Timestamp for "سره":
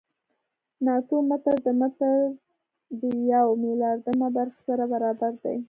4.67-4.83